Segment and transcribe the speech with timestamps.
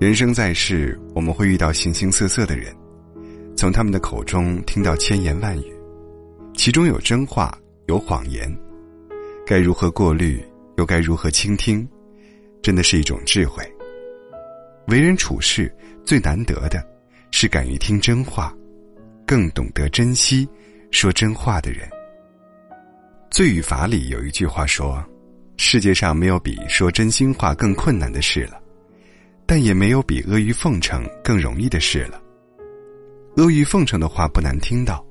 [0.00, 2.72] 人生在世，我们会遇到形形色色的人，
[3.56, 5.72] 从他们的口中听到千言万语，
[6.54, 7.52] 其中有真话，
[7.86, 8.48] 有谎言，
[9.44, 10.40] 该如何过滤，
[10.76, 11.84] 又该如何倾听，
[12.62, 13.60] 真的是一种智慧。
[14.86, 15.74] 为人处事
[16.04, 16.80] 最难得的，
[17.32, 18.54] 是敢于听真话，
[19.26, 20.48] 更懂得珍惜
[20.92, 21.88] 说真话的人。
[23.32, 25.04] 罪与罚里有一句话说
[25.58, 28.57] ：“世界上没有比说真心话更困难的事了。”
[29.48, 32.22] 但也没有比阿谀奉承更容易的事了。
[33.36, 35.02] 阿谀奉承的话不难听到，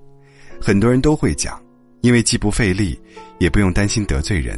[0.62, 1.60] 很多人都会讲，
[2.02, 3.02] 因为既不费力，
[3.40, 4.56] 也不用担心得罪人。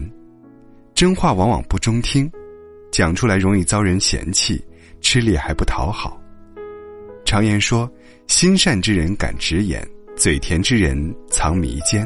[0.93, 2.29] 真话往往不中听，
[2.91, 4.61] 讲出来容易遭人嫌弃，
[4.99, 6.21] 吃力还不讨好。
[7.23, 7.89] 常言说
[8.27, 9.81] ：“心善之人敢直言，
[10.17, 12.05] 嘴甜之人藏迷奸。”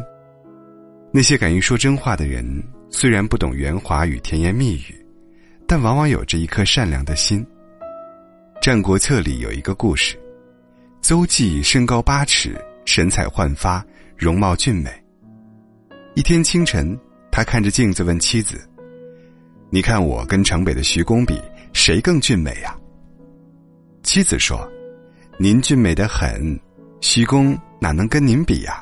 [1.12, 5.06] 那些敢于说真话的人，虽然不懂圆滑与甜言蜜语，
[5.66, 7.44] 但往往有着一颗善良的心。
[8.64, 10.18] 《战国策》里有一个故事：
[11.02, 14.90] 邹忌身高八尺，神采焕发，容貌俊美。
[16.16, 16.98] 一天清晨，
[17.30, 18.66] 他看着镜子问妻子
[19.70, 21.38] ：“你看我跟城北的徐公比，
[21.74, 22.74] 谁更俊美呀？”
[24.02, 24.66] 妻子说
[25.38, 26.58] ：“您俊美的很，
[27.02, 28.82] 徐公哪能跟您比呀？”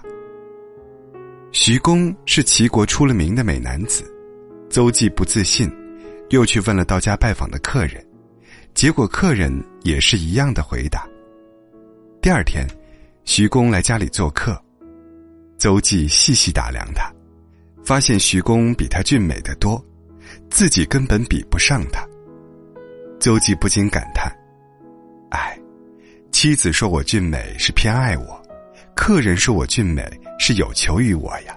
[1.52, 4.04] 徐公是齐国出了名的美男子，
[4.70, 5.68] 邹忌不自信，
[6.30, 8.06] 又去问了到家拜访的客人。
[8.74, 9.52] 结果客人
[9.84, 11.08] 也是一样的回答。
[12.22, 12.66] 第二天，
[13.26, 14.60] 徐公来家里做客，
[15.58, 17.12] 邹忌细细打量他，
[17.84, 19.84] 发现徐公比他俊美的多，
[20.50, 22.08] 自己根本比不上他。
[23.20, 24.32] 邹忌不禁感叹
[25.30, 25.60] ：“哎，
[26.32, 28.42] 妻子说我俊美是偏爱我，
[28.96, 31.56] 客人说我俊美是有求于我呀。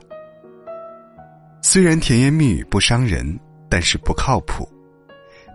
[1.62, 3.38] 虽然甜言蜜语不伤人，
[3.70, 4.68] 但是不靠谱。”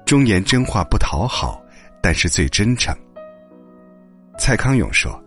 [0.10, 1.64] 忠言真话不讨好，
[2.02, 2.98] 但是最真诚。
[4.40, 5.24] 蔡康永说：“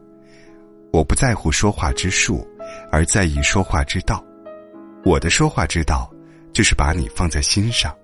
[0.92, 2.44] 我不在乎说话之术，
[2.90, 4.20] 而在意说话之道。
[5.04, 6.12] 我的说话之道，
[6.52, 7.96] 就是把你放在心上。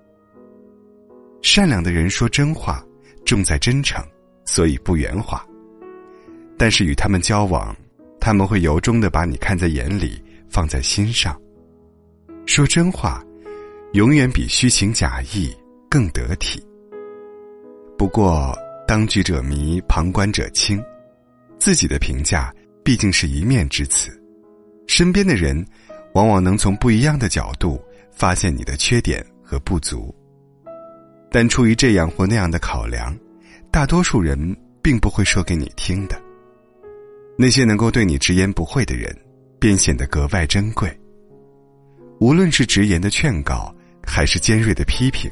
[1.43, 2.81] 善良的人说真话，
[3.25, 4.01] 重在真诚，
[4.45, 5.45] 所以不圆滑。
[6.57, 7.75] 但是与他们交往，
[8.21, 11.37] 他们会由衷的把你看在眼里，放在心上。
[12.47, 13.21] 说真话，
[13.95, 15.53] 永远比虚情假意
[15.91, 16.65] 更得体。”
[17.99, 20.81] 不过，当局者迷，旁观者清。
[21.59, 22.55] 自己的评价
[22.85, 24.09] 毕竟是一面之词，
[24.87, 25.67] 身边的人
[26.15, 27.83] 往往能从不一样的角度
[28.13, 30.15] 发现你的缺点和不足。
[31.29, 33.13] 但出于这样或那样的考量，
[33.69, 36.17] 大多数人并不会说给你听的。
[37.37, 39.13] 那些能够对你直言不讳的人，
[39.59, 40.89] 便显得格外珍贵。
[42.21, 43.75] 无论是直言的劝告，
[44.07, 45.29] 还是尖锐的批评，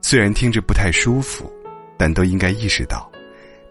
[0.00, 1.48] 虽然听着不太舒服。
[1.98, 3.10] 但都应该意识到，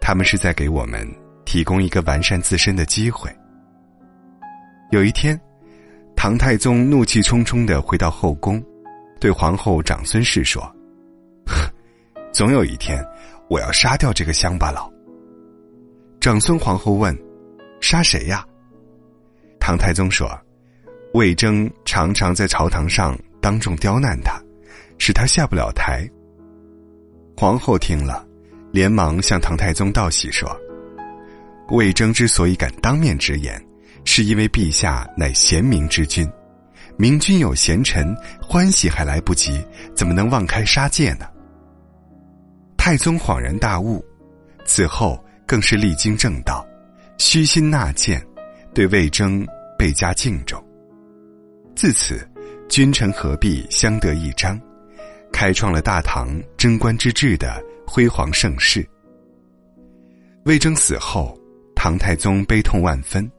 [0.01, 1.07] 他们是在给我们
[1.45, 3.33] 提供一个完善自身的机会。
[4.91, 5.39] 有一天，
[6.15, 8.63] 唐太宗怒气冲冲的回到后宫，
[9.19, 10.69] 对皇后长孙氏说
[12.33, 13.03] ：“总有一天，
[13.49, 14.91] 我要杀掉这个乡巴佬。”
[16.19, 17.17] 长孙皇后问
[17.79, 18.45] ：“杀谁呀？”
[19.59, 20.29] 唐太宗说
[21.13, 24.41] ：“魏征常常在朝堂上当众刁难他，
[24.97, 26.05] 使他下不了台。”
[27.40, 28.25] 皇后听了，
[28.72, 30.50] 连忙向唐太宗道喜说
[31.70, 33.64] ：“魏征之所以敢当面直言，
[34.06, 36.28] 是因为陛下乃贤明之君，
[36.98, 39.64] 明君有贤臣，欢喜还来不及，
[39.96, 41.28] 怎么能妄开杀戒呢？”
[42.75, 44.04] 太宗恍然大悟，
[44.66, 46.66] 此后更是励精正道，
[47.19, 48.19] 虚心纳谏，
[48.74, 49.46] 对魏征
[49.78, 50.59] 倍加敬重。
[51.75, 52.28] 自此，
[52.68, 54.59] 君臣合璧，相得益彰。
[55.31, 58.88] 开创了大唐贞观之治的辉煌盛世。
[60.45, 61.38] 魏征死后，
[61.75, 63.29] 唐太宗悲痛万分，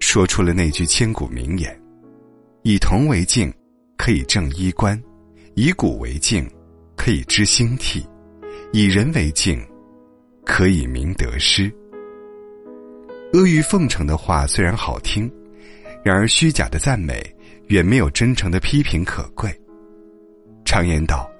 [0.00, 1.78] 说出了那句千古名言
[2.64, 3.52] ：“以铜为镜，
[3.96, 4.98] 可以正衣冠；
[5.54, 6.48] 以古为镜，
[6.96, 8.00] 可以知兴替；
[8.72, 9.62] 以人为镜，
[10.44, 11.72] 可以明得失。”
[13.34, 15.30] 阿谀奉承的话虽然好听，
[16.02, 17.22] 然而虚假的赞美
[17.68, 19.54] 远没有真诚的批评可贵。
[20.66, 21.30] 常言道。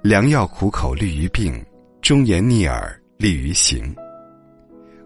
[0.00, 1.62] 良药苦口利于病，
[2.00, 3.92] 忠言逆耳利于行。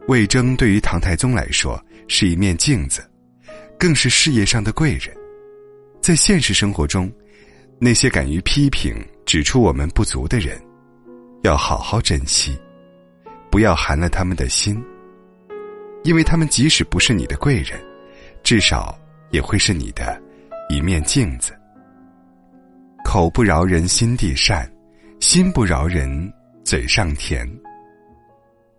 [0.06, 3.02] 魏征对于唐太宗来说是一面镜子，
[3.78, 5.16] 更是事业上的贵人。
[6.02, 7.10] 在现实生活中，
[7.78, 10.60] 那些敢于批评、指出我们不足的人，
[11.42, 12.56] 要好好珍惜，
[13.50, 14.80] 不要寒了他们的心，
[16.04, 17.82] 因为他们即使不是你的贵人，
[18.42, 18.94] 至少
[19.30, 20.20] 也会是你的
[20.68, 21.58] 一面镜子。
[23.04, 24.70] 口不饶人，心地善。
[25.20, 26.32] 心不饶人，
[26.64, 27.48] 嘴上甜。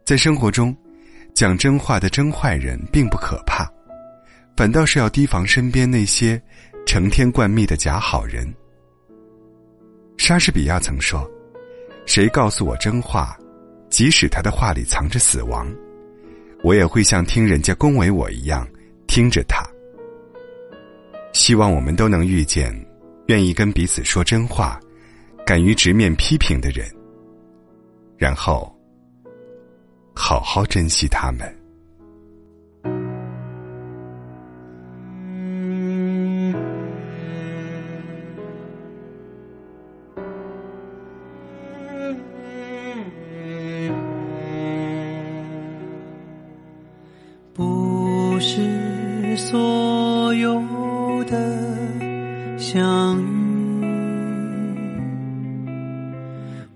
[0.03, 0.75] 在生活中，
[1.33, 3.65] 讲真话的真坏人并不可怕，
[4.57, 6.41] 反倒是要提防身边那些
[6.85, 8.53] 成天灌蜜的假好人。
[10.17, 11.25] 莎士比亚曾说
[12.05, 13.37] ：“谁告诉我真话，
[13.89, 15.65] 即使他的话里藏着死亡，
[16.61, 18.67] 我也会像听人家恭维我一样
[19.07, 19.63] 听着他。”
[21.31, 22.73] 希望我们都能遇见
[23.27, 24.79] 愿意跟彼此说真话、
[25.45, 26.85] 敢于直面批评的人，
[28.17, 28.73] 然后
[30.13, 31.62] 好好珍惜他们。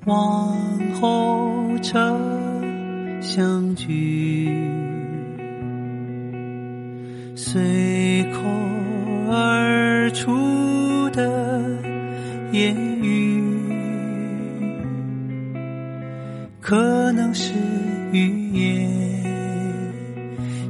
[0.07, 0.57] 往
[1.01, 2.17] 后车
[3.19, 4.49] 相聚，
[7.35, 8.39] 随口
[9.29, 11.61] 而出的
[12.53, 13.43] 言语，
[16.61, 17.51] 可能是
[18.13, 18.89] 语言，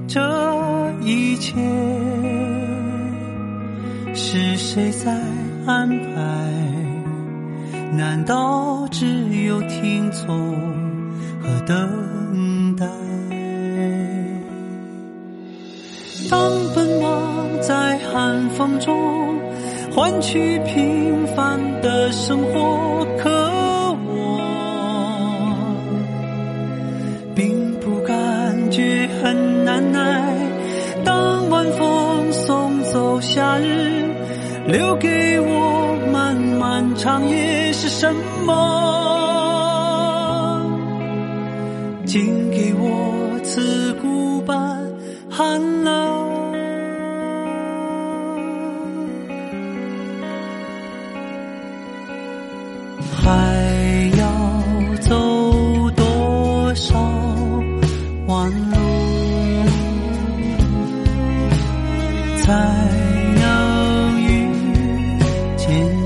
[0.07, 1.53] 这一切。
[4.15, 5.15] 是谁在
[5.67, 6.76] 安排？
[7.97, 9.07] 难道只
[9.47, 10.53] 有听从
[11.41, 12.85] 和等待？
[16.29, 18.95] 当奔忙在寒风中
[19.91, 23.31] 换取平凡的生活，可
[24.05, 24.39] 我
[27.33, 30.23] 并不感觉很难耐。
[31.03, 34.06] 当晚风送走夏日。
[34.67, 38.13] 留给我漫漫长夜是什
[38.45, 38.53] 么？
[42.05, 44.77] 竟给我刺骨般
[45.29, 46.27] 寒冷。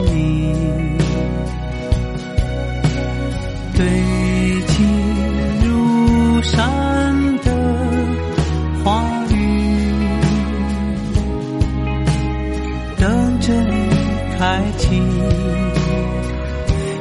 [0.06, 0.98] 你
[3.75, 3.86] 堆
[4.68, 4.83] 积
[5.63, 7.51] 如山的
[8.83, 9.36] 话语
[12.98, 13.89] 等着你
[14.38, 15.01] 开启。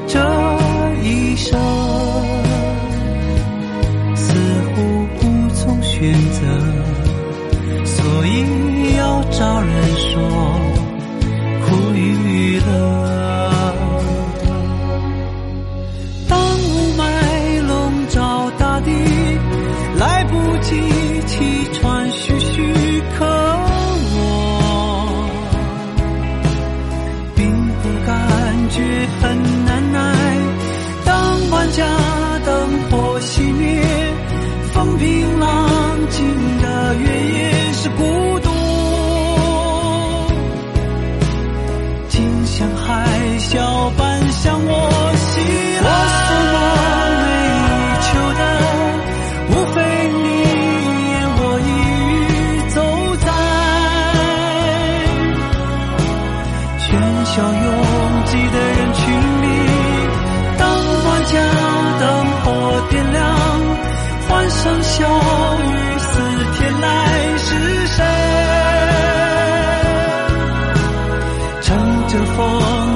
[0.07, 0.19] 这
[1.03, 1.59] 一生
[4.17, 4.35] 似
[4.75, 4.83] 乎
[5.23, 6.41] 无从选择
[7.85, 10.50] 所以要找人说。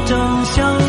[0.07, 0.84] 正相。